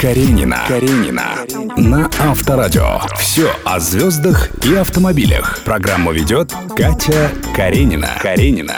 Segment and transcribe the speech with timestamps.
[0.00, 0.64] Каренина.
[0.68, 1.28] Каренина.
[1.76, 3.00] На Авторадио.
[3.18, 5.60] Все о звездах и автомобилях.
[5.64, 8.08] Программу ведет Катя Каренина.
[8.20, 8.76] Каренина.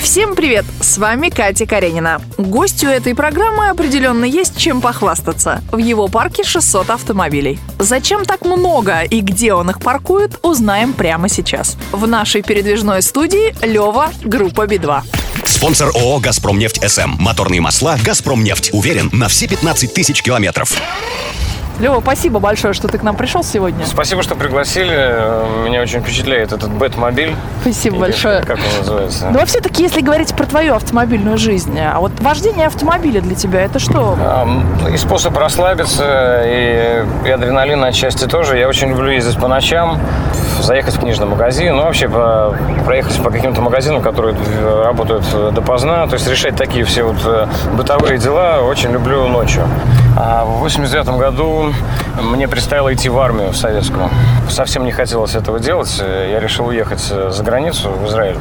[0.00, 0.64] Всем привет!
[0.80, 2.22] С вами Катя Каренина.
[2.38, 5.60] Гостю этой программы определенно есть чем похвастаться.
[5.70, 7.58] В его парке 600 автомобилей.
[7.78, 11.76] Зачем так много и где он их паркует, узнаем прямо сейчас.
[11.92, 15.17] В нашей передвижной студии Лева, группа Би-2.
[15.44, 17.12] Спонсор ООО «Газпромнефть СМ».
[17.18, 18.70] Моторные масла «Газпромнефть».
[18.72, 20.76] Уверен на все 15 тысяч километров.
[21.80, 23.86] Лева, спасибо большое, что ты к нам пришел сегодня.
[23.86, 24.90] Спасибо, что пригласили.
[25.64, 27.36] Меня очень впечатляет этот Бэтмобиль.
[27.60, 28.40] Спасибо Или большое.
[28.42, 29.30] Как он называется?
[29.30, 33.60] Ну, а все-таки, если говорить про твою автомобильную жизнь, а вот вождение автомобиля для тебя
[33.60, 34.18] это что?
[34.92, 38.58] И способ расслабиться, и, и адреналин отчасти тоже.
[38.58, 40.00] Я очень люблю ездить по ночам,
[40.60, 44.36] заехать в книжный магазин, ну вообще по, проехать по каким-то магазинам, которые
[44.84, 49.68] работают э, допоздна, то есть решать такие все вот э, бытовые дела очень люблю ночью.
[50.16, 51.67] А в 89 году
[52.20, 54.10] мне предстояло идти в армию в советскую.
[54.48, 55.98] Совсем не хотелось этого делать.
[56.00, 58.36] Я решил уехать за границу, в Израиль.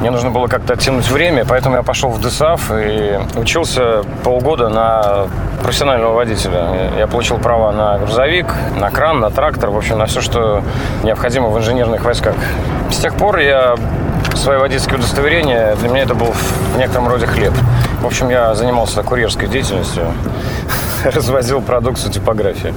[0.00, 5.26] Мне нужно было как-то оттянуть время, поэтому я пошел в ДСАФ и учился полгода на
[5.62, 6.92] профессионального водителя.
[6.96, 10.62] Я получил права на грузовик, на кран, на трактор, в общем, на все, что
[11.02, 12.36] необходимо в инженерных войсках.
[12.90, 13.74] С тех пор я
[14.34, 16.32] свое водительское удостоверение, для меня это был
[16.74, 17.52] в некотором роде хлеб.
[18.00, 20.04] В общем, я занимался курьерской деятельностью,
[21.14, 22.74] развозил продукцию типографии.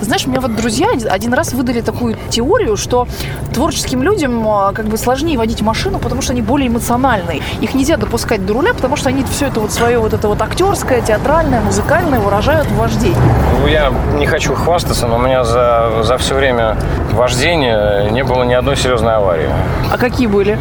[0.00, 3.06] Ты знаешь, у меня вот друзья один раз выдали такую теорию, что
[3.52, 7.42] творческим людям а, как бы сложнее водить машину, потому что они более эмоциональные.
[7.60, 10.40] Их нельзя допускать до руля, потому что они все это вот свое вот это вот
[10.40, 13.14] актерское, театральное, музыкальное выражают в вождении.
[13.60, 16.78] Ну, Я не хочу хвастаться, но у меня за, за все время
[17.12, 19.50] вождения не было ни одной серьезной аварии.
[19.92, 20.58] А какие были?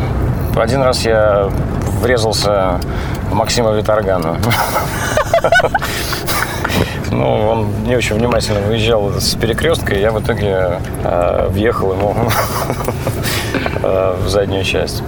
[0.57, 1.49] Один раз я
[2.01, 2.81] врезался
[3.31, 4.35] в Максима Виторгана.
[7.11, 12.15] Ну, он не очень внимательно выезжал с перекрестка, и я в итоге э, въехал ему
[13.83, 15.01] э, в заднюю часть.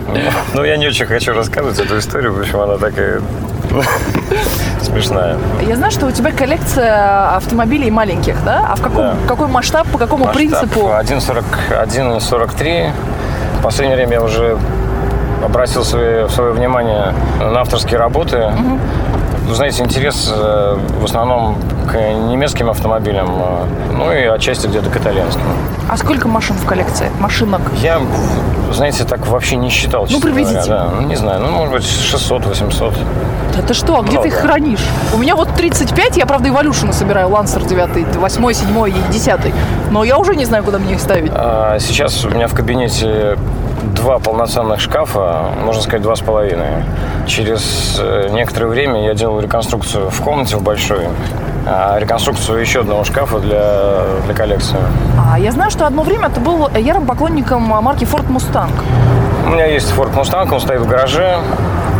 [0.53, 3.21] Ну, я не очень хочу рассказывать эту историю, в общем, она такая
[4.81, 5.37] смешная.
[5.67, 8.65] Я знаю, что у тебя коллекция автомобилей маленьких, да?
[8.71, 9.15] А в каком, Да.
[9.27, 10.89] какой масштаб, по какому Масштаб принципу?
[10.89, 12.89] 1,41 и 43.
[13.59, 14.57] В последнее время я уже
[15.43, 18.51] обратил свое, свое внимание на авторские работы.
[19.47, 21.57] Вы знаете, интерес э, в основном
[21.89, 23.65] к немецким автомобилям, э,
[23.97, 25.41] ну и отчасти где-то к итальянским.
[25.89, 27.09] А сколько машин в коллекции?
[27.19, 27.61] Машинок?
[27.81, 27.99] Я,
[28.71, 30.05] знаете, так вообще не считал.
[30.05, 30.65] говоря, приблизительно.
[30.67, 30.89] да.
[30.95, 32.93] Ну, не знаю, ну, может быть, 600-800.
[33.57, 34.47] Да ты что, а где ты их Много.
[34.47, 34.85] хранишь?
[35.13, 39.33] У меня вот 35, я, правда, Evolution собираю, Lancer 9, 8, 7 и 10.
[39.89, 41.31] Но я уже не знаю, куда мне их ставить.
[41.35, 43.37] А сейчас у меня в кабинете
[43.81, 46.83] два полноценных шкафа, можно сказать, два с половиной.
[47.27, 51.07] Через э, некоторое время я делал реконструкцию в комнате в большой,
[51.65, 54.77] а реконструкцию еще одного шкафа для, для коллекции.
[55.31, 58.71] А я знаю, что одно время ты был ярым поклонником марки Ford Mustang.
[59.45, 61.39] У меня есть Ford Mustang, он стоит в гараже.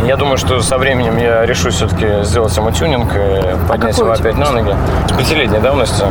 [0.06, 4.12] Я думаю, что со временем я решу все-таки сделать ему тюнинг и поднять какой его
[4.12, 4.74] опять на ноги.
[5.08, 6.04] С пятилетней давности.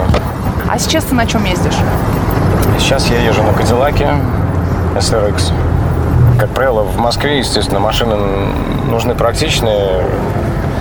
[0.70, 1.76] А сейчас ты на чем ездишь?
[2.80, 4.08] Сейчас я езжу на Кадиллаке
[4.96, 5.52] SRX.
[6.40, 8.16] Как правило, в Москве, естественно, машины
[8.90, 10.04] нужны практичные,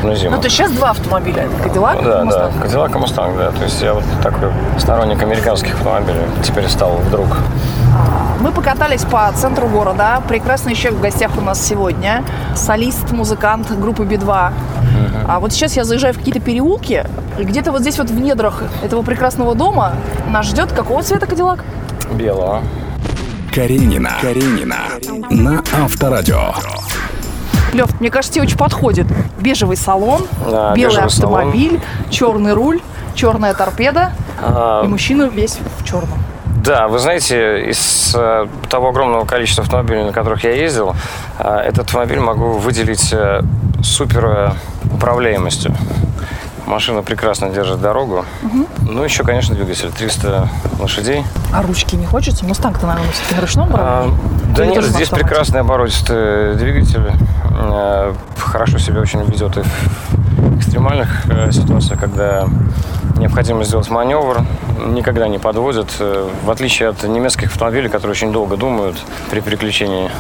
[0.03, 0.37] ну, зиму.
[0.37, 1.49] Ну, то есть сейчас два автомобиля.
[1.65, 2.31] Cadillac Ну, и да, Mustang.
[2.31, 3.51] да, Кадиллак и Мустанг, да.
[3.51, 7.27] То есть я вот такой сторонник американских автомобилей теперь стал вдруг.
[8.41, 10.23] Мы покатались по центру города.
[10.27, 14.53] Прекрасный еще в гостях у нас сегодня солист, музыкант группы Би-2.
[15.29, 17.05] А вот сейчас я заезжаю в какие-то переулки,
[17.39, 19.93] и где-то вот здесь вот в недрах этого прекрасного дома
[20.29, 21.65] нас ждет какого цвета Кадиллак?
[22.13, 22.63] Белого.
[23.55, 24.13] Каренина.
[24.21, 24.79] Каренина.
[25.31, 26.55] На Авторадио.
[27.73, 29.07] Лев, мне кажется, тебе очень подходит.
[29.39, 31.35] Бежевый салон, Да, белый бежевый салон.
[31.39, 31.81] автомобиль,
[32.11, 32.81] черный руль,
[33.15, 34.13] черная торпеда.
[34.41, 36.23] А, И мужчина весь в черном.
[36.65, 40.95] Да, вы знаете, из э, того огромного количества автомобилей, на которых я ездил,
[41.39, 43.41] э, этот автомобиль могу выделить э,
[43.83, 44.55] супер
[44.93, 45.75] управляемостью.
[46.71, 48.25] Машина прекрасно держит дорогу.
[48.83, 51.25] Ну, еще, конечно, двигатель 300 лошадей.
[51.53, 52.45] А ручки не хочется?
[52.45, 54.09] Мустанг-то, наверное, все-таки на ручном А,
[54.57, 57.11] да нет, здесь прекрасный оборотистый двигатель.
[57.61, 62.47] Э, Хорошо себя очень ведет и в экстремальных э, ситуациях, когда
[63.21, 64.43] необходимо сделать маневр,
[64.87, 68.97] никогда не подводит, э, в отличие от немецких автомобилей, которые очень долго думают
[69.31, 70.11] при переключении.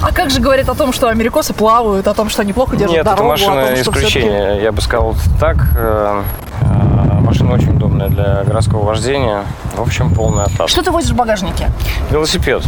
[0.00, 2.96] А как же говорят о том, что америкосы плавают, о том, что они плохо держат
[2.96, 4.62] Нет, дорогу, это машина том, исключение.
[4.62, 5.56] Я бы сказал так.
[5.76, 6.22] Э,
[6.60, 9.44] э, Машина очень удобная для городского вождения.
[9.76, 10.70] В общем, полный атас.
[10.70, 11.70] Что ты возишь в багажнике?
[12.10, 12.62] Велосипед.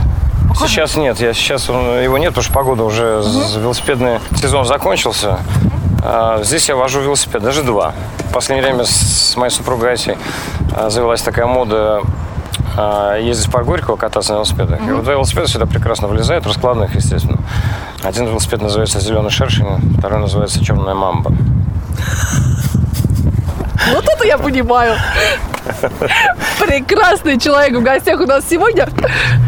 [0.55, 5.39] Сейчас нет, я сейчас его нет, потому что погода уже, з- велосипедный сезон закончился.
[6.03, 7.95] А, Здесь я вожу велосипед, даже два.
[8.35, 10.19] В последнее время с моей супругой Асей
[10.77, 12.03] а, завелась такая мода
[12.77, 14.81] а, ездить по Горького, кататься на велосипедах.
[14.89, 17.39] И вот два велосипеда сюда прекрасно влезают, раскладных, естественно.
[18.03, 21.31] Один велосипед называется «Зеленый шершень», второй называется «Черная мамба».
[23.93, 24.97] Вот это я понимаю.
[26.61, 28.89] Прекрасный человек в гостях у нас сегодня.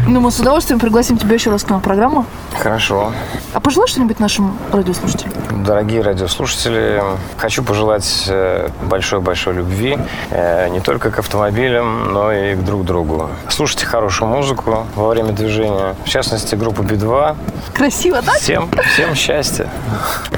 [0.07, 2.25] Ну, мы с удовольствием пригласим тебя еще раз к нам в программу.
[2.57, 3.11] Хорошо.
[3.53, 5.33] А пожелай что-нибудь нашим радиослушателям.
[5.63, 7.03] Дорогие радиослушатели,
[7.37, 9.97] хочу пожелать э, большой-большой любви
[10.31, 13.29] э, не только к автомобилям, но и к друг другу.
[13.49, 17.35] Слушайте хорошую музыку во время движения, в частности, группу Би-2.
[17.73, 18.35] Красиво, так?
[18.35, 19.67] Всем, всем счастья.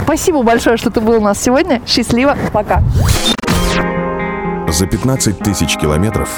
[0.03, 1.81] Спасибо большое, что ты был у нас сегодня.
[1.85, 2.37] Счастливо.
[2.51, 2.81] Пока.
[4.71, 6.29] За 15 тысяч километров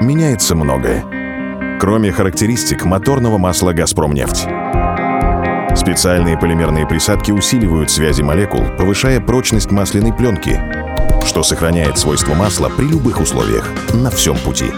[0.00, 1.04] меняется многое.
[1.78, 4.48] Кроме характеристик моторного масла «Газпромнефть».
[5.76, 10.60] Специальные полимерные присадки усиливают связи молекул, повышая прочность масляной пленки,
[11.24, 14.72] что сохраняет свойства масла при любых условиях, на всем пути.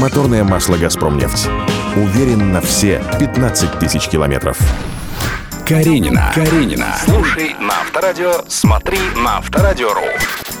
[0.00, 1.48] Моторное масло «Газпромнефть».
[1.96, 4.58] Уверен на все 15 тысяч километров.
[5.72, 6.30] Каренина.
[6.34, 6.94] Каренина.
[7.02, 10.04] Слушай на Авторадио, смотри на Авторадио.ру.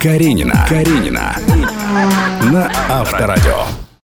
[0.00, 0.64] Каренина.
[0.66, 1.36] Каренина.
[2.50, 3.66] На Авторадио.